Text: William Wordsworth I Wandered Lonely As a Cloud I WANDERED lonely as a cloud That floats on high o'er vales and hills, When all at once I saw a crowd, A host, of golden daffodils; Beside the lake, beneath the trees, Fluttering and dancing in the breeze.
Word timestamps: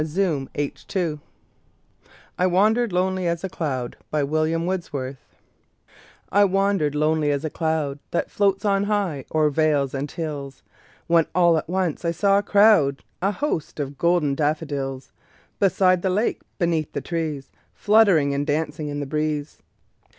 William 0.03 0.49
Wordsworth 0.57 1.19
I 2.39 2.47
Wandered 2.47 2.91
Lonely 2.91 3.27
As 3.27 3.43
a 3.43 3.49
Cloud 3.49 3.97
I 4.11 4.23
WANDERED 6.43 6.95
lonely 6.95 7.29
as 7.29 7.45
a 7.45 7.49
cloud 7.51 7.99
That 8.09 8.31
floats 8.31 8.65
on 8.65 8.85
high 8.85 9.25
o'er 9.31 9.51
vales 9.51 9.93
and 9.93 10.09
hills, 10.09 10.63
When 11.05 11.27
all 11.35 11.55
at 11.55 11.69
once 11.69 12.03
I 12.03 12.09
saw 12.09 12.39
a 12.39 12.41
crowd, 12.41 13.03
A 13.21 13.29
host, 13.31 13.79
of 13.79 13.99
golden 13.99 14.33
daffodils; 14.33 15.11
Beside 15.59 16.01
the 16.01 16.09
lake, 16.09 16.41
beneath 16.57 16.93
the 16.93 17.01
trees, 17.01 17.51
Fluttering 17.71 18.33
and 18.33 18.47
dancing 18.47 18.87
in 18.87 19.01
the 19.01 19.05
breeze. 19.05 19.61